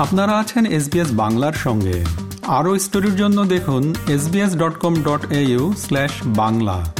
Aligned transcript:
আপনারা 0.00 0.38
আছেন 0.38 0.66
এসবিএস 0.66 1.08
বাংলার 1.12 1.52
সঙ্গে। 1.52 2.04
আরও 2.46 2.78
স্টোরির 2.78 3.16
জন্য 3.16 3.44
দেখুন 3.44 3.94
SBS 4.08 4.56
dot 4.56 4.78
com 4.78 4.94
dot 5.02 5.32
au 5.32 5.74
slash 5.78 6.10
Bangla. 6.26 6.92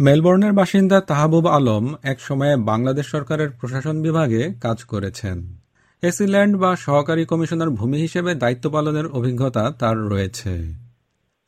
মেলবোর্নের 0.00 0.52
বাসিন্দা 0.52 1.00
তাহাবুব 1.00 1.46
আলম 1.46 1.94
এক 2.02 2.20
সময়ে 2.20 2.56
বাংলাদেশ 2.56 3.06
সরকারের 3.06 3.50
প্রশাসন 3.50 4.02
বিভাগে 4.02 4.54
কাজ 4.60 4.84
করেছেন। 4.84 5.58
এসিল্যান্ড 6.02 6.56
বা 6.56 6.76
সহকারী 6.76 7.24
কমিশনার 7.24 7.70
ভূমি 7.70 7.98
হিসেবে 7.98 8.34
দায়িত্ব 8.34 8.70
পালনের 8.70 9.06
অভিজ্ঞতা 9.06 9.70
তার 9.78 9.98
রয়েছে। 9.98 10.74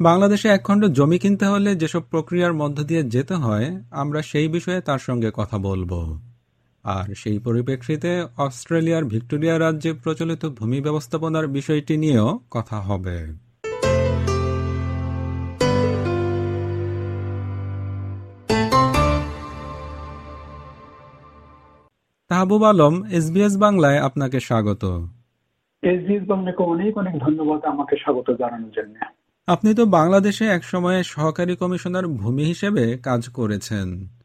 বাংলাদেশে 0.00 0.48
একখণ্ড 0.48 0.84
জমি 0.84 1.18
কিনতে 1.18 1.46
হলে 1.46 1.75
যেসব 1.75 2.00
প্রক্রিয়ার 2.00 2.53
মধ্য 2.53 2.82
দিয়ে 2.82 3.03
যেতে 3.03 3.34
হয়, 3.34 3.80
আমরা 3.90 4.22
সেই 4.22 4.48
বিষয়ে 4.48 4.80
তার 4.80 4.98
সঙ্গে 4.98 5.30
কথা 5.34 5.58
বলব। 5.58 6.21
আর 6.86 7.14
সেই 7.14 7.39
পরিপ্রেক্ষিতে 7.39 8.26
অস্ট্রেলিয়ার 8.36 9.04
ভিক্টোরিয়া 9.04 9.58
রাজ্যে 9.58 9.93
প্রচলিত 9.93 10.46
ভূমি 10.46 10.81
ব্যবস্থাপনার 10.81 11.46
বিষয়টি 11.46 11.96
নিয়েও 11.96 12.40
কথা 12.50 12.81
হবে। 12.81 13.46
তাহবুব 22.29 22.64
আলম 22.64 23.05
এসবিএস 23.05 23.57
বাংলায় 23.57 23.99
আপনাকে 23.99 24.41
স্বাগত। 24.41 24.85
এসবিএস 25.82 26.22
বাংলাকে 26.29 26.63
অনেক 26.63 26.99
অনেক 26.99 27.18
ধন্যবাদ 27.18 27.64
আমাকে 27.64 27.96
স্বাগত 27.96 28.30
জানানোর 28.30 28.71
জন্য। 28.77 28.94
আপনি 29.46 29.75
তো 29.75 29.86
বাংলাদেশে 29.86 30.44
এক 30.44 30.53
একসময়ে 30.53 31.03
সহকারী 31.05 31.57
কমিশনার 31.57 32.06
ভূমি 32.06 32.44
হিসেবে 32.44 32.98
কাজ 32.98 33.28
করেছেন। 33.28 34.16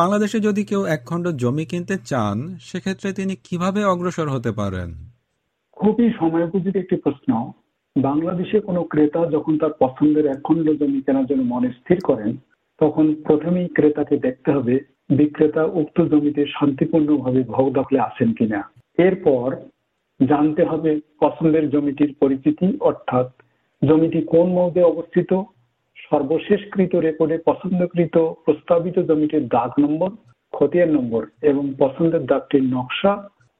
বাংলাদেশে 0.00 0.38
যদি 0.40 0.62
কেউ 0.64 0.82
একখণ্ড 0.86 1.26
জমি 1.42 1.64
কিনতে 1.64 1.94
চান, 2.04 2.36
সেক্ষেত্রে 2.60 3.08
তিনি 3.12 3.34
কীভাবে 3.44 3.80
অগ্রসর 3.84 4.28
হতে 4.28 4.50
পারেন? 4.52 4.88
খুবই 5.76 6.06
সময়োপযোগী 6.18 6.78
একটি 6.78 6.96
প্রশ্ন। 6.96 7.30
বাংলাদেশে 7.96 8.58
কোনো 8.60 8.82
ক্রেতা 8.82 9.20
যখন 9.30 9.58
তার 9.58 9.72
পছন্দের 9.80 10.26
একখণ্ড 10.26 10.66
জমি 10.70 11.00
কেনার 11.00 11.26
জন্য 11.26 11.42
মনে 11.54 11.68
স্থির 11.70 11.98
করেন, 12.04 12.36
তখন 12.80 13.14
প্রথমেই 13.26 13.68
ক্রেতাকে 13.68 14.16
দেখতে 14.16 14.52
হবে, 14.52 14.74
বিক্রেতা 15.16 15.62
উক্ত 15.64 15.98
জমিতে 16.02 16.42
শান্তিপূর্ণভাবে 16.46 17.40
ভোগ 17.42 17.66
দখলে 17.72 17.98
আসেন 18.00 18.30
কিনা। 18.32 18.60
এরপর 18.98 19.46
জানতে 20.20 20.62
হবে 20.64 20.90
পছন্দের 21.20 21.64
জমিটির 21.70 22.12
পরিচিতি, 22.20 22.68
অর্থাৎ 22.80 23.28
জমিটি 23.82 24.20
কোন 24.22 24.46
মৌদে 24.52 24.82
অবস্থিত 24.82 25.30
সর্বশেষকৃত 26.10 26.92
রেকর্ডে 26.96 27.36
পছন্দকৃত 27.46 28.16
প্রস্তাবিত 28.44 28.96
জমিটির 28.98 29.44
দাগ 29.48 29.70
নম্বর, 29.78 30.10
খতিয়ান 30.52 30.90
নম্বর 30.90 31.22
এবং 31.42 31.64
পছন্দের 31.78 32.22
দাগটির 32.26 32.64
নকশা 32.64 33.12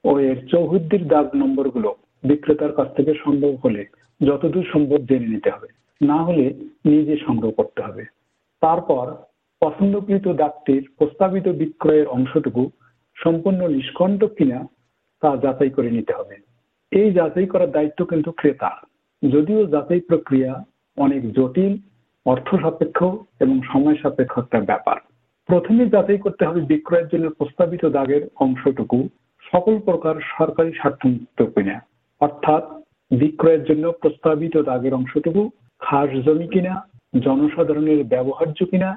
ও 0.04 0.10
এর 0.20 0.38
চৌহদ্দির 0.46 1.04
দাগ 1.08 1.26
নম্বরগুলো 1.34 1.90
বিক্রেতার 2.24 2.72
কাছ 2.72 2.88
থেকে 2.96 3.12
সম্ভব 3.24 3.52
হলে 3.64 3.82
যতদূর 4.20 4.66
সম্ভব 4.72 5.00
জেনে 5.08 5.28
নিতে 5.28 5.48
হবে। 5.50 5.68
না 6.00 6.18
হলে 6.22 6.46
নিজে 6.84 7.14
সংগ্রহ 7.16 7.50
করতে 7.50 7.80
হবে। 7.82 8.04
তারপর 8.62 9.04
পছন্দকৃত 9.62 10.26
দাগটির 10.42 10.82
প্রস্তাবিত 10.98 11.46
বিক্রয়ের 11.60 12.06
অংশটুকু 12.06 12.62
সম্পূর্ণ 13.16 13.60
নিষ্কণ্ঠ 13.68 14.20
কিনা 14.36 14.58
তা 15.22 15.30
যাচাই 15.36 15.70
করে 15.70 15.90
নিতে 15.90 16.12
হবে। 16.12 16.36
এই 16.92 17.08
যাচাই 17.12 17.46
করার 17.46 17.70
দায়িত্ব 17.70 18.00
কিন্তু 18.04 18.30
ক্রেতা 18.32 18.70
যদিও 19.22 19.60
যাচাই 19.66 20.00
প্রক্রিয়া 20.00 20.50
অনেক 20.98 21.22
জটিল 21.32 21.72
অর্থ 22.27 22.48
সাপেক্ষ 22.55 22.98
এবং 23.41 23.56
সময় 23.72 23.97
সাপেক্ষ 24.03 24.39
একটা 24.39 24.61
ব্যাপার। 24.61 24.98
প্রথমে 25.48 25.84
যাচাই 25.86 26.19
করতে 26.19 26.42
হবে 26.44 26.61
বিক্রয়ের 26.61 27.08
জন্য 27.08 27.30
প্রস্তাবিত 27.30 27.84
দাগের 27.86 28.22
অংশটুকু 28.36 28.98
সকল 29.53 29.75
প্রকার 29.78 30.14
সরকারি 30.39 30.72
স্বার্থমুক্ত 30.72 31.42
কিনা। 31.42 31.77
অর্থাৎ 32.20 32.64
বিক্রয়ের 33.11 33.63
জন্য 33.64 33.92
প্রস্তাবিত 33.92 34.57
দাগের 34.57 34.95
অংশটুকু 34.95 35.42
খাস 35.83 36.11
জমি 36.24 36.46
কিনা, 36.48 36.74
জনসাধারণের 37.20 38.01
ব্যবহার্য 38.05 38.58
কিনা, 38.64 38.90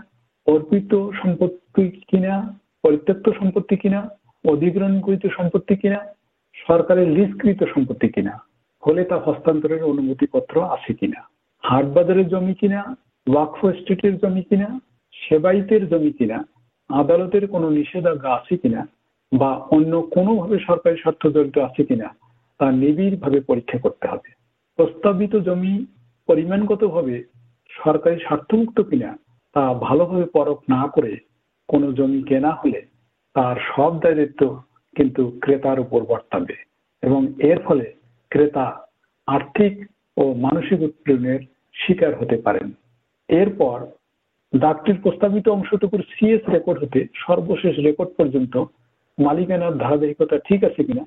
অর্পিত 0.48 0.92
সম্পত্তি 1.22 1.86
কিনা, 2.08 2.34
পরিত্যক্ত 2.84 3.26
সম্পত্তি 3.40 3.76
কিনা, 3.76 4.00
অধিগ্রহণকৃত 4.46 5.24
সম্পত্তি 5.28 5.76
কিনা, 5.76 6.00
সরকারের 6.68 7.08
লিজকৃত 7.08 7.64
সম্পত্তি 7.74 8.08
কিনা, 8.08 8.34
হলে 8.84 9.04
তা 9.04 9.18
হস্তান্তরের 9.18 9.84
অনুমতিপত্র 9.84 10.56
আছে 10.64 10.94
কিনা 10.94 11.22
হাট 11.64 11.86
বাজারের 11.86 12.28
জমি 12.28 12.54
কিনা 12.54 12.82
ওয়াকফ 13.28 13.60
স্টেটের 13.80 14.14
জমি 14.18 14.42
কিনা 14.42 14.70
সেবাইতের 15.14 15.84
জমি 15.90 16.12
কিনা, 16.12 16.38
আদালতের 16.90 17.48
কোনো 17.48 17.70
নিষেধাজ্ঞা 17.70 18.32
আছে 18.34 18.56
কিনা, 18.58 18.82
বা 19.32 19.52
অন্য 19.72 20.02
কোনোভাবে 20.02 20.58
সরকারি 20.60 20.98
স্বার্থ 20.98 21.24
জড়িত 21.28 21.58
আছে 21.58 21.84
কিনা, 21.84 22.08
তা 22.60 22.72
নিবিড় 22.72 23.16
ভাবে 23.16 23.40
পরীক্ষা 23.40 23.80
করতে 23.80 24.06
হবে। 24.08 24.30
প্রস্তাবিত 24.80 25.34
জমি 25.36 25.86
পরিমাণগতভাবে 26.30 27.24
সরকারি 27.72 28.18
স্বার্থমুক্ত 28.20 28.78
কিনা, 28.82 29.10
তা 29.56 29.74
ভালোভাবে 29.74 30.26
পরখ 30.26 30.60
না 30.70 30.82
করে 30.88 31.14
কোনো 31.70 31.88
জমি 31.94 32.22
কেনা 32.24 32.52
হলে 32.52 32.82
তার 33.36 33.56
সব 33.76 33.92
দায়িত্ব 34.00 34.42
কিন্তু 34.96 35.22
ক্রেতার 35.42 35.80
উপর 35.80 36.02
বর্তাবে 36.06 36.58
এবং 37.04 37.22
এর 37.40 37.60
ফলে 37.66 37.94
ক্রেতা 38.32 38.66
আর্থিক 39.28 39.74
ও 40.18 40.24
মানসিক 40.34 40.80
উৎপীড়নের 40.82 41.42
শিকার 41.76 42.14
হতে 42.16 42.38
পারেন। 42.38 42.68
এরপর 43.30 43.78
দাগটির 44.54 44.98
প্রস্তাবিত 45.02 45.48
অংশটুকুর 45.48 46.02
সিএস 46.12 46.44
রেকর্ড 46.50 46.78
হতে 46.84 47.02
সর্বশেষ 47.16 47.76
রেকর্ড 47.80 48.12
পর্যন্ত 48.18 48.54
মালিকানার 49.18 49.78
ধারাবাহিকতা 49.78 50.38
ঠিক 50.38 50.64
আছে 50.64 50.82
কিনা 50.84 51.04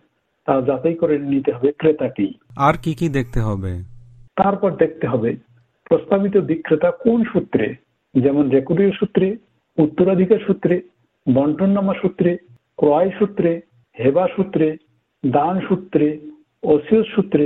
তা 0.48 0.52
যাচাই 0.60 0.94
করে 0.94 1.18
নিতে 1.18 1.50
হবে 1.52 1.70
ক্রেতাটি। 1.72 2.26
আর 2.56 2.74
কি 2.82 2.92
কি 2.94 3.06
দেখতে 3.08 3.40
হবে? 3.40 3.72
তারপর 4.36 4.70
দেখতে 4.76 5.06
হবে 5.06 5.30
প্রস্তাবিত 5.86 6.36
বিক্রেতা 6.36 6.90
কোন 6.90 7.24
সূত্রে 7.24 7.66
যেমন 8.14 8.44
রেকর্ডীয় 8.50 8.92
সূত্রে 8.92 9.26
উত্তরাধিকার 9.78 10.40
সূত্রে 10.46 10.74
বন্টননামা 11.26 11.94
সূত্রে 12.02 12.30
ক্রয় 12.78 13.10
সূত্রে 13.18 13.60
হেবা 13.96 14.26
সূত্রে 14.36 14.76
দান 15.24 15.60
সূত্রে 15.68 16.06
অসিয়স 16.62 17.06
সূত্রে 17.14 17.44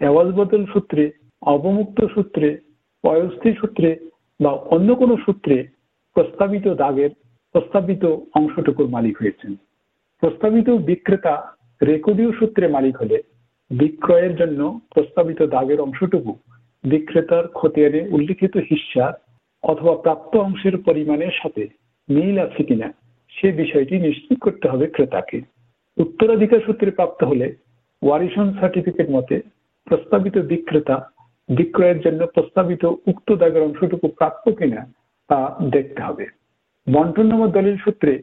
এওয়াজ 0.00 0.28
বদল 0.34 0.62
সূত্রে 0.72 1.04
অবমুক্ত 1.42 1.98
সূত্রে 2.14 2.48
অস্থির 3.04 3.54
সূত্রে 3.60 3.88
বা 4.40 4.50
অন্য 4.50 4.94
কোনো 4.94 5.16
সূত্রে 5.16 5.56
প্রস্তাবিত 6.16 6.68
দাগের 6.68 7.10
প্রস্তাবিত 7.54 8.04
অংশটুকুর 8.34 8.88
মালিক 8.88 9.18
হয়েছেন। 9.18 9.54
প্রস্তাবিত 10.22 10.68
বিক্রেতা 10.70 11.34
রেকর্ডীয় 11.82 12.32
সূত্রে 12.32 12.68
মালিক 12.68 12.96
হলে 12.96 13.22
বিক্রয়ের 13.70 14.36
জন্য 14.36 14.80
প্রস্তাবিত 14.94 15.42
দাগের 15.42 15.80
অংশটুকু 15.80 16.32
বিক্রেতার 16.84 17.48
খতিয়ানে 17.48 18.00
উল্লিখিত 18.08 18.56
হিস্সার 18.56 19.12
অথবা 19.62 19.94
প্রাপ্ত 19.96 20.36
অংশের 20.36 20.76
পরিমাণের 20.78 21.34
সাথে 21.42 21.68
মিল 22.08 22.38
আছে 22.38 22.62
কিনা 22.62 22.88
সে 23.28 23.52
বিষয়টি 23.52 23.94
নিশ্চিত 23.98 24.38
করতে 24.38 24.68
হবে 24.68 24.86
ক্রেতাকে। 24.86 25.38
উত্তরাধিকার 25.96 26.60
সূত্রে 26.66 26.90
প্রাপ্ত 26.90 27.24
হলে 27.24 27.46
ওয়ারিশন 28.02 28.48
সার্টিফিকেট 28.60 29.08
মতে 29.10 29.36
প্রস্তাবিত 29.86 30.38
বিক্রেতা 30.38 30.96
বিক্রয়ের 31.56 31.98
জন্য 32.00 32.26
প্রস্তাবিত 32.26 32.84
উক্ত 32.84 33.28
দাগের 33.32 33.62
অংশটুকু 33.62 34.08
প্রাপ্য 34.08 34.52
কিনা 34.52 34.92
তা 35.30 35.56
দেখতে 35.70 36.02
হবে। 36.02 36.26
বন্টননামা 36.86 37.46
দলিল 37.46 37.76
সূত্রে 37.76 38.22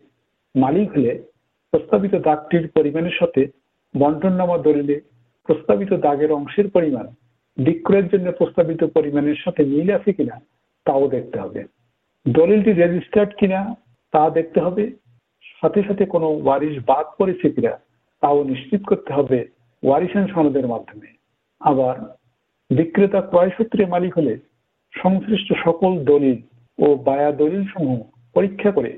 মালিক 0.55 0.91
হলে 0.91 1.23
প্রস্তাবিত 1.71 2.15
দাগটির 2.15 2.67
পরিমাণের 2.67 3.15
সাথে 3.19 3.41
বন্টননামা 3.99 4.57
দলিলে 4.57 5.01
প্রস্তাবিত 5.49 5.93
দাগের 5.93 6.31
অংশের 6.31 6.69
পরিমাণ 6.69 7.07
বিক্রয়ের 7.57 8.07
জন্য 8.07 8.31
প্রস্তাবিত 8.31 8.83
পরিমাণের 8.83 9.35
সাথে 9.43 9.61
মিল 9.65 9.89
আছে 9.93 10.13
কিনা 10.13 10.35
তাও 10.85 11.07
দেখতে 11.07 11.39
হবে। 11.39 11.61
দলিলটি 12.25 12.71
রেজিস্টার্ড 12.73 13.31
কিনা 13.39 13.75
তা 14.13 14.29
দেখতে 14.29 14.59
হবে। 14.61 14.83
সাথে 15.61 15.83
সাথে 15.83 16.05
কোনো 16.05 16.27
ওয়ারিশ 16.27 16.75
বাদ 16.85 17.05
পড়েছে 17.17 17.49
কিনা 17.49 17.73
তাও 18.23 18.43
নিশ্চিত 18.43 18.81
করতে 18.83 19.13
হবে 19.13 19.39
ওয়ারিশান 19.83 20.27
সনদের 20.27 20.67
মাধ্যমে। 20.67 21.09
আবার 21.59 21.95
বিক্রেতা 22.71 23.19
ক্রয় 23.21 23.51
সূত্রে 23.57 23.83
মালিক 23.85 24.11
হলে 24.17 24.33
সংশ্লিষ্ট 24.93 25.49
সকল 25.65 25.91
দলিল 26.03 26.37
ও 26.79 26.87
বায়া 27.05 27.31
দলিল 27.31 27.63
সমূহ 27.63 27.99
পরীক্ষা 28.35 28.71
করে 28.71 28.91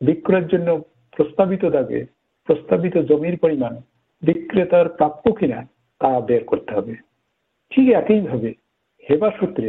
বিক্রয়ের 0.00 0.46
জন্য 0.46 0.68
প্রস্তাবিত 1.12 1.64
দাগে 1.66 2.00
প্রস্তাবিত 2.48 2.94
জমির 3.10 3.36
পরিমাণ 3.38 3.74
বিক্রেতার 4.22 4.86
প্রাপ্য 4.88 5.24
কিনা 5.32 5.58
তা 6.00 6.10
বের 6.20 6.42
করতে 6.44 6.70
হবে। 6.74 6.94
ঠিক 7.72 7.86
একইভাবে 7.92 8.50
হেবা 9.06 9.30
সূত্রে 9.30 9.68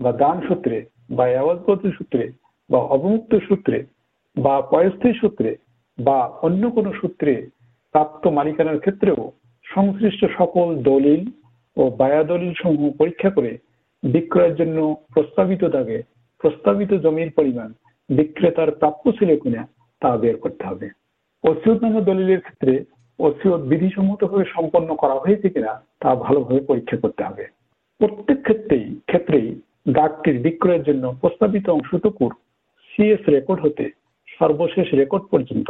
বা 0.00 0.10
দান 0.12 0.36
সূত্রে 0.48 0.76
বা 1.10 1.24
আওয়াজবদ্ধ 1.38 1.84
সূত্রে 1.98 2.24
বা 2.70 2.78
অবমুক্ত 2.88 3.32
সূত্রে 3.48 3.78
বা 4.36 4.54
পয়স্থির 4.70 5.14
সূত্রে 5.20 5.50
বা 5.98 6.18
অন্য 6.42 6.62
কোনো 6.70 6.90
সূত্রে 6.92 7.32
প্রাপ্ত 7.94 8.22
মালিকানার 8.28 8.78
ক্ষেত্রেও 8.78 9.20
সংশ্লিষ্ট 9.66 10.22
সকল 10.38 10.66
দলিল 10.82 11.22
ও 11.78 11.82
বায়া 11.90 12.22
দলিল 12.24 12.52
সমূহ 12.62 12.90
পরীক্ষা 12.98 13.30
করে 13.30 13.52
বিক্রয়ের 14.02 14.54
জন্য 14.54 14.78
প্রস্তাবিত 15.14 15.62
দাগে 15.64 15.98
প্রস্তাবিত 16.40 16.92
জমির 17.04 17.30
পরিমাণ 17.30 17.70
বিক্রেতার 18.10 18.70
প্রাপ্য 18.70 19.04
ছিল 19.12 19.30
কিনা 19.36 19.62
তা 20.02 20.10
বের 20.16 20.36
করতে 20.36 20.64
হবে। 20.64 20.88
অসিয়তনামা 21.44 22.00
দলিলের 22.00 22.40
ক্ষেত্রে 22.40 22.74
ওসিওত 23.18 23.60
বিধিসম্মতভাবে 23.60 24.44
সম্পন্ন 24.54 24.96
করা 24.96 25.16
হয়েছে 25.18 25.48
কিনা 25.48 25.72
তা 26.00 26.10
ভালোভাবে 26.14 26.60
পরীক্ষা 26.60 26.96
করতে 26.96 27.22
হবে। 27.24 27.44
প্রত্যেক 28.00 28.38
ক্ষেত্রেই 28.42 28.86
ক্ষেত্রেই 29.06 29.48
দাগটির 29.92 30.36
বিক্রয়ের 30.38 30.82
জন্য 30.82 31.04
প্রস্তাবিত 31.20 31.66
অংশটুকুর 31.68 32.32
সিএস 32.90 33.22
রেকর্ড 33.28 33.60
হতে 33.60 33.84
সর্বশেষ 34.38 34.86
রেকর্ড 34.94 35.24
পর্যন্ত 35.30 35.68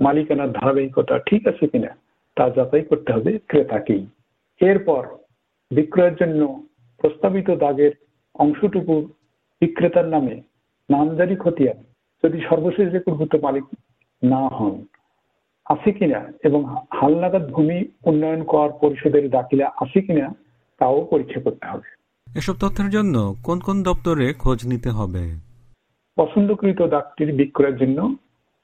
মালিকানার 0.00 0.50
ধারাবাহিকতা 0.52 1.14
ঠিক 1.18 1.42
আছে 1.48 1.64
কিনা 1.66 1.90
তা 2.36 2.44
যাচাই 2.50 2.84
করতে 2.90 3.10
হবে 3.12 3.32
ক্রেতাকেই। 3.48 4.04
এরপর 4.60 5.02
বিক্রয়ের 5.70 6.14
জন্য 6.14 6.40
প্রস্তাবিত 7.00 7.50
দাগের 7.50 7.92
অংশটুকু 8.34 8.94
বিক্রেতার 9.62 10.08
নামে 10.08 10.34
নামজারি 10.90 11.36
খতিয়ান 11.36 11.78
যদি 12.24 12.38
সর্বশেষ 12.40 12.86
রেকর্ডভুক্ত 12.92 13.34
মালিক 13.42 13.64
না 14.22 14.42
হন 14.48 14.74
আছে 15.66 15.92
কিনা 15.92 16.20
এবং 16.44 16.60
হালনাগাদ 16.90 17.44
ভূমি 17.50 17.78
উন্নয়ন 18.04 18.42
কর 18.44 18.68
পরিষদের 18.80 19.30
দাখিলা 19.30 19.66
আছে 19.76 20.00
কিনা 20.00 20.26
তাও 20.80 21.04
পরীক্ষা 21.04 21.40
করতে 21.40 21.66
হবে। 21.66 21.88
এসব 22.36 22.54
তথ্যের 22.60 22.90
জন্য 22.90 23.14
কোন 23.44 23.58
কোন 23.60 23.82
দপ্তরে 23.82 24.26
খোঁজ 24.32 24.58
নিতে 24.66 24.90
হবে? 24.90 25.22
পছন্দকৃত 26.16 26.80
দাগটির 26.82 27.32
বিক্রয়ের 27.32 27.76
জন্য 27.76 27.98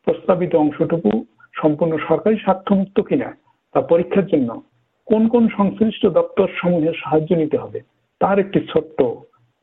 প্রস্তাবিত 0.06 0.54
অংশটুকু 0.54 1.10
সম্পূর্ণ 1.54 1.92
সরকারি 2.08 2.36
স্বার্থমুক্ত 2.36 3.00
কিনা 3.00 3.28
তা 3.74 3.80
পরীক্ষার 3.80 4.26
জন্য 4.26 4.62
কোন 5.08 5.22
কোন 5.28 5.44
সংশ্লিষ্ট 5.58 6.02
দপ্তর 6.18 6.48
সমূহের 6.60 6.96
সাহায্য 7.02 7.30
নিতে 7.42 7.56
হবে, 7.58 7.78
তার 8.20 8.36
একটি 8.38 8.58
ছোট্ট 8.72 8.98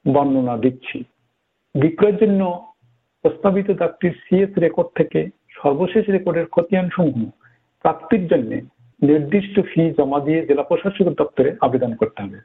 বর্ণনা 0.05 0.55
দিচ্ছি। 0.57 0.97
বিক্রয়ের 1.75 2.17
জন্য 2.21 2.41
প্রস্তাবিত 3.25 3.69
দাগটির 3.81 4.13
সিএস 4.23 4.51
রেকর্ড 4.65 4.89
থেকে 4.95 5.19
সর্বশেষ 5.59 6.05
রেকর্ডের 6.09 6.47
খতিয়ান 6.53 6.87
সমূহ 6.95 7.19
প্রাপ্তির 7.85 8.23
জন্য 8.27 8.51
নির্দিষ্ট 9.01 9.55
ফি 9.69 9.81
জমা 9.97 10.19
দিয়ে 10.25 10.39
জেলা 10.47 10.63
প্রশাসক 10.63 11.07
দপ্তরে 11.19 11.49
আবেদন 11.61 11.91
করতে 11.99 12.19
হবে। 12.23 12.39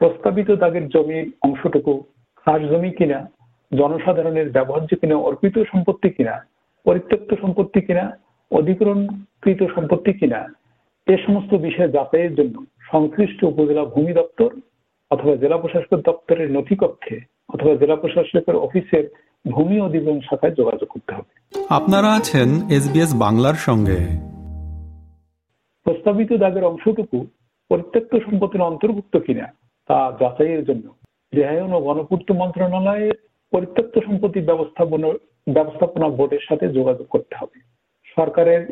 প্রস্তাবিত 0.00 0.48
দাগের 0.62 0.84
জমির 0.88 1.26
অংশটুকু 1.42 1.92
খাস 2.40 2.60
জমি 2.70 2.90
কিনা, 2.98 3.18
জনসাধারণের 3.72 4.48
ব্যবহার্য 4.56 4.90
কিনা, 5.00 5.16
অর্পিত 5.28 5.56
সম্পত্তি 5.72 6.08
কিনা, 6.16 6.34
পরিত্যক্ত 6.86 7.30
সম্পত্তি 7.42 7.80
কিনা 7.86 8.04
অধিগ্রহণকৃত 8.50 9.60
সম্পত্তি 9.74 10.12
কিনা 10.12 10.40
এ 11.06 11.16
সমস্ত 11.26 11.52
বিষয় 11.66 11.88
যাচাইয়ের 11.88 12.34
জন্য 12.34 12.56
সংশ্লিষ্ট 12.90 13.40
উপজেলা 13.44 13.84
ভূমি 13.84 14.12
দপ্তর 14.12 14.50
অথবা 15.10 15.34
জেলা 15.36 15.58
প্রশাসক 15.58 16.00
দপ্তরের 16.08 16.48
নথিকক্ষে 16.52 17.16
অথবা 17.48 17.74
জেলা 17.74 17.96
প্রশাসকের 17.96 18.56
অফিসের 18.56 19.04
ভূমি 19.44 19.76
অধিগ্রহণ 19.80 20.20
শাখায় 20.20 20.54
যোগাযোগ 20.54 20.88
করতে 20.88 21.12
হবে। 21.14 21.32
আপনারা 21.70 22.08
আছেন 22.12 22.48
এসবিএস 22.76 23.12
বাংলার 23.24 23.58
সঙ্গে। 23.66 23.98
প্রস্তাবিত 25.86 26.30
দাগের 26.32 26.64
অংশটুকু 26.64 27.18
পরিত্যক্ত 27.70 28.12
সম্পত্তির 28.26 28.68
অন্তর্ভুক্ত 28.70 29.14
কিনা 29.26 29.46
তা 29.90 29.98
যাচাইয়ের 30.20 30.62
জন্য 30.64 30.86
রেহায়ন 31.32 31.72
ও 31.72 31.80
গণপূর্ত 31.80 32.28
মন্ত্রণালয়ের 32.32 33.14
পরিত্যক্ত 33.52 33.94
সম্পত্তি 34.06 34.40
ব্যবস্থাপনা 34.40 35.08
ব্যবস্থাপনা 35.56 36.06
বোর্ডের 36.18 36.46
সাথে 36.48 36.66
যোগাযোগ 36.78 37.06
করতে 37.10 37.34
হবে। 37.40 37.58
সরকারের 38.16 38.62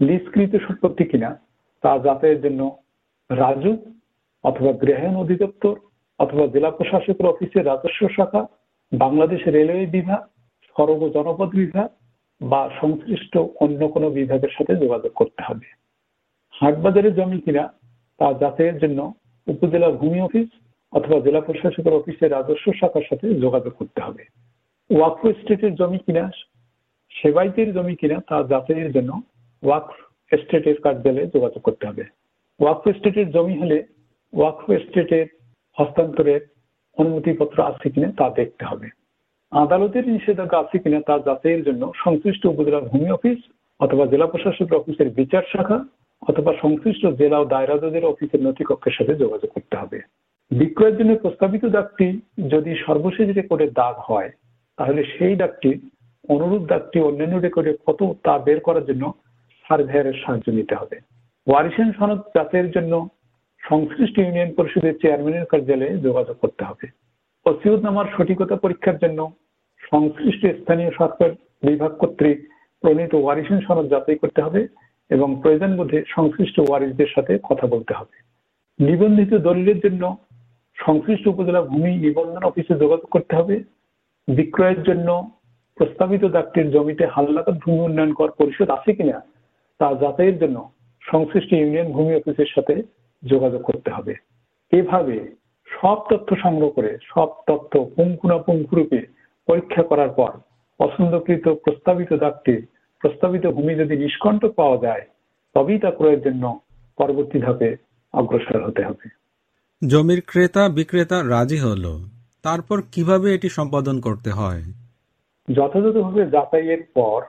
লিজকৃত 0.00 0.52
সম্পত্তি 0.66 1.04
কিনা 1.04 1.30
তা 1.84 1.92
যাচাইয়ের 2.06 2.40
জন্য 2.44 2.60
রাজু 3.30 3.72
অথবা 4.44 4.72
গৃহায়ন 4.82 5.16
অধিদপ্তর 5.16 5.74
অথবা 6.20 6.44
জেলা 6.54 6.70
প্রশাসকের 6.70 7.30
অফিসের 7.32 7.66
রাজস্ব 7.66 8.08
শাখা, 8.16 8.42
বাংলাদেশ 8.92 9.40
রেলওয়ে 9.56 9.86
বিভাগ 9.96 10.22
সড়ক 10.76 11.00
ও 11.06 11.08
জনপদ 11.16 11.50
বিভাগ 11.60 11.88
বা 12.40 12.60
সংশ্লিষ্ট 12.80 13.34
অন্য 13.64 13.80
কোনো 13.94 14.08
বিভাগের 14.18 14.52
সাথে 14.56 14.72
যোগাযোগ 14.76 15.12
করতে 15.20 15.40
হবে। 15.48 15.66
হাটবাজারে 16.54 17.10
জমি 17.18 17.38
কিনা 17.44 17.64
তা 18.20 18.26
যাচাইয়ের 18.42 18.78
জন্য 18.82 18.98
উপজেলা 19.46 19.88
ভূমি 20.00 20.20
অফিস 20.20 20.48
অথবা 20.92 21.18
জেলা 21.26 21.40
প্রশাসকের 21.40 21.98
অফিসের 22.00 22.32
রাজস্ব 22.32 22.66
শাখার 22.80 23.04
সাথে 23.10 23.26
যোগাযোগ 23.44 23.72
করতে 23.80 24.00
হবে। 24.06 24.22
ওয়াকফ 24.90 25.22
স্টেটের 25.40 25.72
জমি 25.80 25.98
কিনা 26.06 26.24
সেবাইতের 27.12 27.68
জমি 27.76 27.94
কিনা 28.00 28.16
তা 28.28 28.36
যাচাইয়ের 28.52 28.90
জন্য 28.96 29.10
ওয়াকফ 29.62 29.96
স্টেটের 30.40 30.78
কার্যালয়ে 30.84 31.32
যোগাযোগ 31.34 31.62
করতে 31.66 31.84
হবে। 31.88 32.04
ওয়াকফ 32.60 32.84
স্টেটের 32.98 33.28
জমি 33.34 33.54
হলে 33.62 33.78
ওয়াকফ 34.32 34.66
স্টেটের 34.84 35.26
হস্তান্তরের 35.78 36.42
অনুমতিপত্র 36.96 37.58
আছে 37.62 37.86
কিনা 37.94 38.10
তা 38.18 38.26
দেখতে 38.40 38.64
হবে। 38.64 38.88
আদালতের 39.52 40.04
নিষেধাজ্ঞা 40.08 40.58
আছে 40.62 40.76
কিনা 40.78 41.00
তা 41.08 41.14
যাচাইয়ের 41.26 41.62
জন্য 41.64 41.82
সংশ্লিষ্ট 42.04 42.42
উপজেলা 42.46 42.80
ভূমি 42.80 43.08
অফিস 43.10 43.38
অথবা 43.80 44.04
জেলা 44.06 44.26
প্রশাসকের 44.26 44.78
অফিসের 44.80 45.08
বিচার 45.10 45.44
শাখা 45.52 45.78
অথবা 46.22 46.52
সংশ্লিষ্ট 46.62 47.02
জেলা 47.20 47.38
ও 47.40 47.44
দায়রা 47.44 47.76
জজের 47.82 48.04
অফিসের 48.04 48.44
নথিকক্ষের 48.46 48.96
সাথে 48.98 49.14
যোগাযোগ 49.14 49.50
করতে 49.54 49.76
হবে। 49.76 49.98
বিক্রয়ের 50.50 50.98
জন্য 50.98 51.12
প্রস্তাবিত 51.16 51.64
দাগটি 51.76 52.06
যদি 52.50 52.70
সর্বশেষ 52.86 53.26
রেকর্ডের 53.30 53.72
দাগ 53.72 53.94
হয়, 54.08 54.30
তাহলে 54.78 55.00
সেই 55.14 55.34
দাগটি 55.36 55.70
অনুরূপ 56.28 56.62
দাগটি 56.72 56.98
অন্যান্য 57.00 57.36
রেকর্ডে 57.38 57.72
কত 57.86 58.00
তা 58.24 58.34
বের 58.46 58.60
করার 58.60 58.84
জন্য 58.86 59.04
সার্ভেয়ারের 59.66 60.16
সাহায্য 60.22 60.48
নিতে 60.52 60.74
হবে। 60.74 60.96
ওয়ারিশন 61.46 61.88
সনদ 61.92 62.20
যাচাইয়ের 62.34 62.70
জন্য 62.70 62.92
সংশ্লিষ্ট 63.62 64.16
ইউনিয়ন 64.18 64.50
পরিষদের 64.54 64.94
চেয়ারম্যানের 65.02 65.46
কার্যালয়ে 65.46 65.94
যোগাযোগ 65.98 66.36
করতে 66.36 66.62
হবে। 66.64 66.86
নামার 67.82 68.08
সঠিকতা 68.16 68.56
পরীক্ষার 68.56 68.98
জন্য 68.98 69.20
সংশ্লিষ্ট 69.92 70.42
স্থানীয় 70.60 70.90
সরকার 70.90 71.30
বিভাগ 71.62 71.92
কর্তৃক 71.98 72.38
প্রণীত 72.82 73.12
ওয়ারিশন 73.14 73.58
সনদ 73.60 73.86
যাচাই 73.90 74.16
করতে 74.16 74.40
হবে 74.42 74.60
এবং 75.10 75.28
প্রয়োজন 75.42 75.72
বোধে 75.76 75.98
সংশ্লিষ্ট 76.08 76.56
ওয়ারিশদের 76.60 77.10
সাথে 77.14 77.32
কথা 77.42 77.66
বলতে 77.66 77.92
হবে। 77.94 78.16
নিবন্ধিত 78.78 79.32
দলিলের 79.48 79.78
জন্য 79.80 80.02
সংশ্লিষ্ট 80.78 81.24
উপজেলা 81.26 81.62
ভূমি 81.62 81.92
নিবন্ধন 81.96 82.42
অফিসে 82.44 82.74
যোগাযোগ 82.74 83.08
করতে 83.10 83.36
হবে। 83.36 83.56
বিক্রয়ের 84.28 84.80
জন্য 84.82 85.08
প্রস্তাবিত 85.78 86.24
দাগটির 86.24 86.70
জমিতে 86.70 87.04
হালনাগাদ 87.06 87.56
ভূমি 87.58 87.80
উন্নয়ন 87.80 88.12
কর 88.12 88.30
পরিষদ 88.38 88.68
আছে 88.70 88.90
কিনা 88.92 89.16
তা 89.82 89.94
যাচাইয়ের 89.94 90.38
জন্য 90.38 90.72
সংশ্লিষ্ট 91.10 91.52
ইউনিয়ন 91.52 91.92
ভূমি 91.92 92.14
অফিসের 92.14 92.46
সাথে 92.54 92.82
যোগাযোগ 93.24 93.62
করতে 93.62 93.90
হবে। 93.90 94.14
এভাবে 94.72 95.34
সব 95.80 95.98
তথ্য 96.10 96.36
সংগ্রহ 96.42 96.70
করে 96.70 96.98
সব 97.14 97.28
তথ্য 97.46 97.84
পুঙ্খানুপুঙ্খ 97.96 98.74
রূপে 98.74 99.06
পরীক্ষা 99.46 99.82
করার 99.82 100.08
পর 100.08 100.30
পছন্দকৃত 100.78 101.48
প্রস্তাবিত 101.48 102.12
দাগটির 102.12 102.66
প্রস্তাবিত 103.00 103.46
ভূমি 103.46 103.74
যদি 103.74 103.96
নিষ্কণ্ঠ 103.96 104.44
পাওয়া 104.44 104.76
যায় 104.76 105.06
তবেই 105.54 105.78
তা 105.78 105.90
ক্রয়ের 105.90 106.22
জন্য 106.22 106.60
পরবর্তী 106.96 107.38
ধাপে 107.38 107.76
অগ্রসর 108.12 108.66
হতে 108.66 108.82
হবে। 108.82 109.08
জমির 109.88 110.22
ক্রেতা 110.26 110.68
বিক্রেতা 110.68 111.22
রাজি 111.28 111.58
হলো। 111.58 111.98
তারপর 112.42 112.82
কীভাবে 112.92 113.34
এটি 113.34 113.48
সম্পাদন 113.48 114.00
করতে 114.00 114.30
হয়? 114.30 114.62
যথাযথভাবে 115.52 116.30
যাচাইয়ের 116.30 116.82
পর 116.94 117.22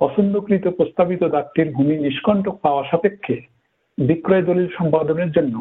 পছন্দকৃত 0.00 0.64
প্রস্তাবিত 0.68 1.22
দাগটির 1.34 1.68
ভূমি 1.70 1.96
নিষ্কণ্টক 1.96 2.56
পাওয়া 2.64 2.82
সাপেক্ষে 2.90 3.36
বিক্রয় 3.98 4.44
দলিল 4.48 4.68
সম্পাদনের 4.78 5.30
জন্য 5.30 5.54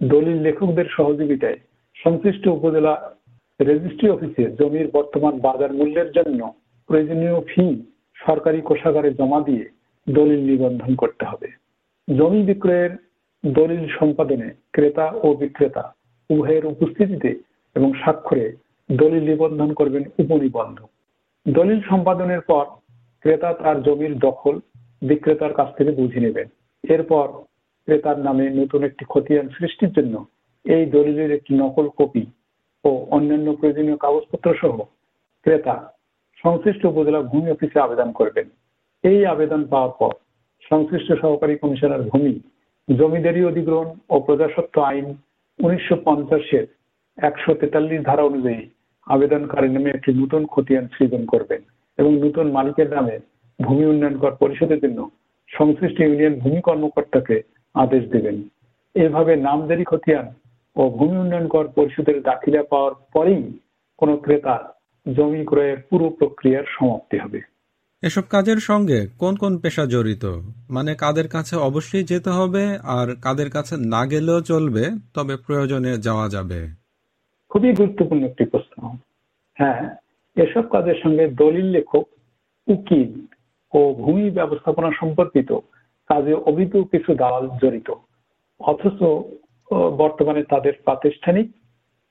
দলিল 0.00 0.38
লেখকদের 0.42 0.86
সহযোগিতায় 0.96 1.58
সংশ্লিষ্ট 1.96 2.44
উপজেলা 2.48 2.94
রেজিস্ট্রি 3.60 4.08
অফিসে 4.10 4.44
জমির 4.60 4.88
বর্তমান 4.92 5.34
বাজার 5.38 5.72
মূল্যের 5.72 6.08
জন্য 6.12 6.40
প্রয়োজনীয় 6.90 7.36
ফি 7.40 7.64
সরকারি 8.16 8.60
কোষাগারে 8.62 9.10
জমা 9.10 9.40
দিয়ে 9.40 9.64
দলিল 10.06 10.40
নিবন্ধন 10.50 10.92
করতে 10.94 11.24
হবে। 11.24 11.48
জমি 12.08 12.40
বিক্রয়ের 12.42 12.92
দলিল 13.44 13.84
সম্পাদনে 13.98 14.48
ক্রেতা 14.70 15.06
ও 15.22 15.28
বিক্রেতা 15.34 15.84
উভয়ের 16.30 16.64
উপস্থিতিতে 16.66 17.30
এবং 17.76 17.90
স্বাক্ষরে 17.94 18.46
দলিল 18.90 19.22
নিবন্ধন 19.30 19.70
করবেন 19.74 20.04
উপনিবন্ধক। 20.18 20.88
দলিল 21.46 21.80
সম্পাদনের 21.90 22.42
পর 22.50 22.64
ক্রেতা 23.24 23.50
তার 23.54 23.76
জমির 23.82 24.14
দখল 24.18 24.54
বিক্রেতার 25.02 25.52
কাছ 25.54 25.68
থেকে 25.76 25.92
বুঝে 25.92 26.20
নেবেন। 26.20 26.48
এরপর 26.84 27.26
ক্রেতার 27.88 28.18
নামে 28.18 28.44
নতুন 28.50 28.80
একটি 28.84 29.04
খতিয়ান 29.08 29.46
সৃষ্টির 29.48 29.92
জন্য 29.92 30.14
এই 30.64 30.84
দলিলের 30.86 31.30
একটি 31.32 31.52
নকল 31.54 31.86
কপি 31.98 32.24
ও 32.84 32.90
অন্যান্য 33.10 33.48
প্রয়োজনীয় 33.56 33.96
কাগজপত্র 33.96 34.48
সহ 34.60 34.76
ক্রেতা 35.46 35.76
সংশ্লিষ্ট 36.44 36.82
উপজেলা 36.86 37.20
ভূমি 37.22 37.48
অফিসে 37.50 37.78
আবেদন 37.80 38.08
করবেন। 38.12 38.46
এই 39.04 39.20
আবেদন 39.26 39.62
পাওয়ার 39.64 39.92
পর 40.00 40.12
সংশ্লিষ্ট 40.70 41.08
সহকারী 41.22 41.54
কমিশনার 41.58 42.02
ভূমি, 42.02 42.34
জমিদারি 42.88 43.40
অধিগ্রহণ 43.44 43.88
ও 44.10 44.16
প্রজাসত্ব 44.26 44.76
আইন 44.82 45.06
উনিশশো 45.58 45.96
পঞ্চাশের 46.06 46.64
একশো 47.18 47.52
তেতাল্লিশ 47.54 48.00
ধারা 48.04 48.22
অনুযায়ী 48.22 48.62
আবেদনকারী 49.06 49.68
নামে 49.68 49.90
একটি 49.90 50.10
নতুন 50.12 50.42
খতিয়ান 50.46 50.84
সৃজন 50.94 51.24
করবেন। 51.26 51.62
এবং 51.98 52.12
নতুন 52.18 52.52
মালিকের 52.52 52.94
নামে 52.94 53.18
ভূমি 53.62 53.84
উন্নয়ন 53.86 54.18
কর 54.18 54.30
পরিষদের 54.30 54.80
জন্য 54.80 55.10
সংশ্লিষ্ট 55.48 56.00
ইউনিয়ন 56.00 56.40
ভূমি 56.40 56.60
কর্মকর্তাকে 56.60 57.42
আদেশ 57.74 58.04
দেবেন। 58.10 58.48
এভাবে 58.94 59.36
নামজারি 59.36 59.84
খতিয়ান 59.84 60.34
ও 60.76 60.90
ভূমি 60.90 61.18
উন্নয়ন 61.18 61.48
কর 61.48 61.68
পরিষদের 61.68 62.22
দাখিলা 62.22 62.62
পাওয়ার 62.62 62.92
পরেই 63.12 63.58
কোনো 63.98 64.16
ক্রেতা 64.16 64.74
জমি 65.16 65.44
ক্রয়ের 65.44 65.76
পুরো 65.90 66.10
প্রক্রিয়ার 66.10 66.64
সমাপ্তি 66.68 67.18
হবে। 67.18 67.40
এসব 68.02 68.22
কাজের 68.30 68.56
সঙ্গে 68.56 69.06
কোন 69.18 69.36
কোন 69.36 69.58
পেশা 69.58 69.86
জড়িত? 69.86 70.24
মানে 70.70 70.94
কাদের 70.94 71.28
কাছে 71.28 71.56
অবশ্যই 71.56 72.04
যেতে 72.04 72.30
হবে 72.30 72.78
আর 72.82 73.16
কাদের 73.22 73.50
কাছে 73.50 73.76
না 73.76 74.06
গেলেও 74.06 74.40
চলবে 74.40 74.84
তবে 75.14 75.36
প্রয়োজনে 75.36 75.98
যাওয়া 75.98 76.28
যাবে? 76.28 76.68
খুবই 77.48 77.72
গুরুত্বপূর্ণ 77.72 78.24
একটি 78.24 78.44
প্রশ্ন। 78.44 78.96
হ্যাঁ 79.54 79.96
এসব 80.36 80.68
কাজের 80.68 80.94
সঙ্গে 81.02 81.28
দলিল 81.28 81.64
লেখক, 81.64 82.04
উকিল 82.68 83.26
ও 83.72 83.94
ভূমি 83.94 84.30
ব্যবস্থাপনা 84.30 84.90
সম্পর্কিত 85.00 85.52
কাজে 86.08 86.34
অভিজ্ঞ 86.34 86.82
কিছু 86.82 87.14
দালাল 87.14 87.48
জড়িত। 87.48 87.90
অথচ 88.60 89.02
বর্তমানে 89.72 90.42
তাদের 90.42 90.72
প্রাতিষ্ঠানিক 90.84 91.52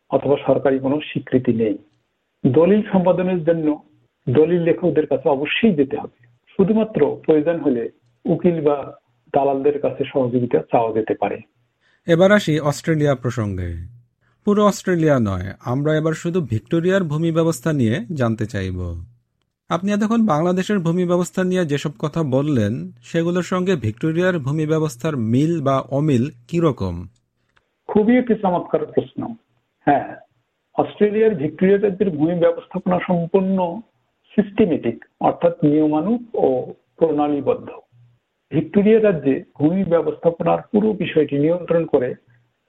অথবা 0.10 0.38
সরকারি 0.46 0.80
কোনো 0.80 1.00
স্বীকৃতি 1.00 1.54
নেই। 1.54 1.78
দলিল 2.46 2.82
সম্পাদনের 2.92 3.44
জন্য 3.44 3.84
দলিল 4.30 4.62
লেখকদের 4.62 5.08
কাছে 5.08 5.30
অবশ্যই 5.30 5.76
যেতে 5.76 5.98
হবে। 5.98 6.26
শুধুমাত্র 6.58 7.22
প্রয়োজন 7.26 7.60
হলে 7.60 7.90
উকিল 8.26 8.62
বা 8.62 8.98
দালালদের 9.34 9.82
কাছে 9.82 10.04
সহযোগিতা 10.14 10.60
চাওয়া 10.72 10.94
যেতে 10.94 11.14
পারে। 11.14 11.38
এবার 12.08 12.32
আসি 12.32 12.60
অস্ট্রেলিয়া 12.60 13.16
প্রসঙ্গে। 13.16 13.93
পুরো 14.46 14.62
অস্ট্রেলিয়া 14.72 15.18
নয়, 15.30 15.48
আমরা 15.74 15.92
এবার 16.00 16.16
শুধু 16.22 16.40
ভিক্টোরিয়ার 16.52 17.04
ভূমি 17.12 17.32
ব্যবস্থা 17.38 17.70
নিয়ে 17.80 17.96
জানতে 18.20 18.46
চাইব। 18.54 18.78
আপনি 19.70 19.90
এতক্ষণ 19.92 20.22
বাংলাদেশের 20.34 20.80
ভূমি 20.86 21.06
ব্যবস্থা 21.12 21.42
নিয়ে 21.52 21.64
যেসব 21.72 21.94
কথা 22.04 22.22
বললেন, 22.36 22.74
সেগুলোর 23.10 23.50
সঙ্গে 23.52 23.74
ভিক্টোরিয়ার 23.86 24.36
ভূমি 24.46 24.66
ব্যবস্থার 24.74 25.16
মিল 25.32 25.54
বা 25.68 25.76
অমিল 25.98 26.24
কীরকম 26.50 26.96
খুবই 27.90 28.14
একটি 28.22 28.34
চমৎকার 28.44 28.82
প্রশ্ন। 28.94 29.22
হ্যাঁ 29.88 30.08
অস্ট্রেলিয়ার 30.76 31.34
ভিক্টোরিয়া 31.44 31.80
রাজ্যের 31.80 32.10
ভূমি 32.18 32.36
ব্যবস্থাপনা 32.46 32.98
সম্পূর্ণ 33.08 33.58
সিস্টেমেটিক 34.34 34.98
অর্থাৎ 35.28 35.54
নিয়মানুক 35.70 36.22
ও 36.46 36.48
প্রণালীবদ্ধ। 36.98 37.70
ভিক্টোরিয়া 38.52 39.00
রাজ্যে 39.00 39.36
ভূমি 39.60 39.84
ব্যবস্থাপনার 39.94 40.60
পুরো 40.72 40.90
বিষয়টি 41.04 41.36
নিয়ন্ত্রণ 41.46 41.84
করে 41.94 42.10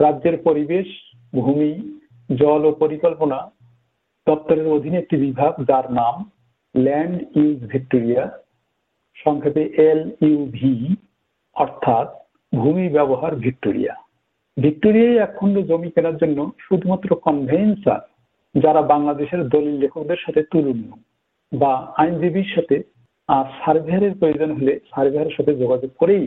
রাজ্যের 0.00 0.36
পরিবেশ 0.46 0.88
ভূমি, 1.34 1.72
জল 2.30 2.62
ও 2.68 2.70
পরিকল্পনা 2.82 3.38
দপ্তরের 4.26 4.68
অধীনে 4.76 5.00
একটি 5.00 5.16
বিভাগ 5.16 5.52
যার 5.68 5.86
নাম 6.00 6.16
ল্যান্ড 6.74 7.16
ইউজ 7.38 7.58
ভিক্টোরিয়া 7.72 8.22
সংক্ষেপে 9.16 9.62
এল 9.88 10.00
ইউভি 10.28 10.74
অর্থাৎ 11.56 12.06
ভূমি 12.52 12.86
ব্যবহার 12.88 13.32
ভিক্টোরিয়া। 13.44 13.94
ভিক্টোরিয়ায় 14.56 15.22
একখণ্ড 15.26 15.56
জমি 15.70 15.88
কেনার 15.94 16.16
জন্য 16.22 16.38
শুধুমাত্র 16.66 17.08
কনভেন্সার 17.26 18.02
যারা 18.54 18.80
বাংলাদেশের 18.92 19.42
দলিল 19.48 19.74
লেখকদের 19.82 20.18
সাথে 20.24 20.40
তুলনীয় 20.52 20.96
বা 21.52 21.72
আইনজীবীর 22.02 22.52
সাথে 22.54 22.76
আর 23.28 23.44
সার্ভেয়ারের 23.60 24.14
প্রয়োজন 24.20 24.50
হলে 24.58 24.72
সার্ভেয়ারের 24.92 25.36
সাথে 25.36 25.52
যোগাযোগ 25.62 25.90
করেই 26.00 26.26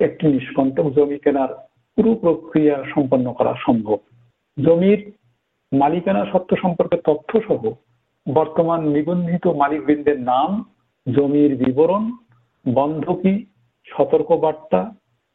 একটি 0.00 0.24
নিষ্কণ্টক 0.34 0.86
জমি 0.96 1.18
কেনার 1.24 1.50
পুরো 1.98 2.12
প্রক্রিয়া 2.14 2.76
সম্পন্ন 2.94 3.26
করা 3.32 3.52
সম্ভব। 3.66 3.98
জমির 4.56 5.00
মালিকানা 5.72 6.22
সত্ত্ব 6.32 6.52
সম্পর্কে 6.56 6.96
তথ্য 7.04 7.30
সহ 7.48 7.62
বর্তমান 8.26 8.80
নিবন্ধিত 8.88 9.44
মালিকবৃন্দের 9.46 10.18
নাম, 10.20 10.50
জমির 11.06 11.52
বিবরণ, 11.56 12.04
বন্ধকি 12.66 13.34
সতর্ক 13.88 14.30
বার্তা 14.36 14.80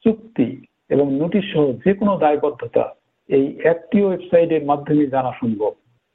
চুক্তি 0.06 0.48
এবং 0.90 1.08
নোটিশ 1.14 1.46
সহ 1.54 1.66
যে 1.86 1.92
কোনো 1.94 2.14
দায়বদ্ধতা 2.18 2.86
এই 3.30 3.46
একটি 3.64 3.98
ওয়েবসাইটের 4.04 4.64
মাধ্যমে 4.66 5.04
জানা 5.08 5.32
সম্ভব। 5.42 5.72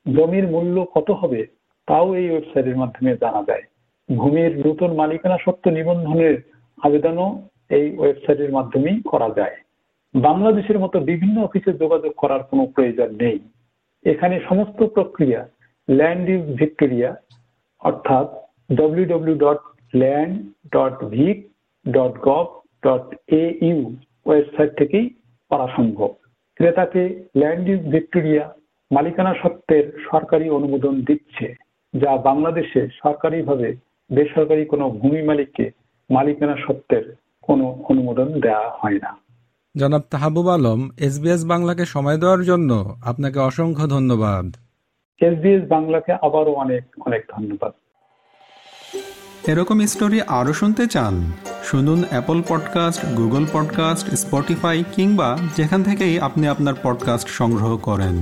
জমির 0.07 0.47
মূল্য 0.49 0.77
কত 0.95 1.09
হবে 1.11 1.41
তাও 1.89 2.07
এই 2.15 2.27
ওয়েবসাইটের 2.31 2.77
মাধ্যমে 2.77 3.13
জানা 3.17 3.43
যায়। 3.49 3.65
ভূমির 4.09 4.53
নতুন 4.67 4.91
মালিকানা 4.95 5.39
সত্ত্ব 5.45 5.67
নিবন্ধনের 5.71 6.37
আবেদনও 6.79 7.29
এই 7.71 7.87
ওয়েবসাইটের 7.99 8.51
মাধ্যমেই 8.53 8.99
করা 9.03 9.29
যায়। 9.37 9.57
বাংলাদেশের 10.17 10.79
মতো 10.85 10.97
বিভিন্ন 11.11 11.37
অফিসে 11.43 11.73
যোগাযোগ 11.83 12.13
করার 12.23 12.43
কোনো 12.51 12.65
প্রয়োজন 12.75 13.11
নেই। 13.23 13.39
এখানে 14.05 14.37
সমস্ত 14.49 14.79
প্রক্রিয়া 14.97 15.41
ল্যান্ড 15.89 16.27
ইউজ 16.31 16.47
ভিক্টোরিয়া 16.61 17.11
অর্থাৎ 17.83 18.27
WW 18.81 19.37
dot 19.45 19.61
land 19.95 20.35
dot 20.75 20.97
vic 21.17 21.39
dot 21.87 22.15
gov 22.29 22.47
dot 22.87 23.07
a 23.43 23.45
u 23.69 23.79
website 24.27 24.71
থেকেই 24.81 25.07
করা 25.51 25.67
সম্ভব। 25.77 26.11
ক্রেতাকে 26.61 27.03
ল্যান্ড 27.41 27.65
ইউজ 27.69 27.83
ভিক্টোরিয়া 27.95 28.45
মালিকানা 28.91 29.33
সত্ত্বের 29.43 29.87
সরকারি 30.11 30.47
অনুমোদন 30.59 30.95
দিচ্ছে, 31.09 31.47
যা 31.95 32.13
বাংলাদেশে 32.29 32.83
সরকারিভাবে 33.03 33.69
বেসরকারি 34.11 34.65
কোনো 34.73 34.85
ভূমি 35.01 35.23
মালিককে 35.29 35.67
মালিকানা 36.11 36.57
সত্ত্বের 36.65 37.05
কোনো 37.49 37.65
অনুমোদন 37.91 38.29
দেওয়া 38.45 38.69
হয় 38.81 39.01
না। 39.05 39.11
জনাব 39.77 40.03
তাহাবুব 40.11 40.49
আলম 40.51 40.81
এসবিএস 40.99 41.43
বাংলাকে 41.45 41.85
সময় 41.87 42.19
দেওয়ার 42.19 42.43
জন্য 42.45 42.71
আপনাকে 43.05 43.39
অসংখ্য 43.39 43.87
ধন্যবাদ। 43.89 44.47
এসবিএস 45.21 45.63
বাংলাকে 45.69 46.13
আবারও 46.13 46.53
অনেক 46.55 46.85
অনেক 47.07 47.23
ধন্যবাদ। 47.37 47.73
এরকম 49.47 49.87
স্টোরি 49.87 50.19
আরও 50.29 50.53
শুনতে 50.53 50.87
চান 50.87 51.15
শুনুন 51.65 52.01
Apple 52.11 52.43
podcast 52.49 53.01
Google 53.17 53.45
podcast 53.53 54.07
Spotify 54.15 54.85
কিংবা 54.95 55.39
যেখান 55.57 55.83
থেকেই 55.83 56.15
আপনি 56.21 56.49
আপনার 56.49 56.75
পডকাস্ট 56.83 57.29
সংগ্রহ 57.29 57.73
করেন। 57.79 58.17